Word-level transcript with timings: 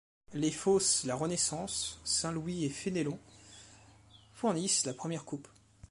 Les 0.33 0.49
fosses 0.49 1.03
La 1.03 1.13
Renaissance, 1.13 2.01
Saint 2.03 2.31
Louis 2.31 2.65
et 2.65 2.69
Fénelon 2.71 3.19
fournissent 4.33 4.87
la 4.87 4.95
première 4.95 5.25
coupe. 5.25 5.47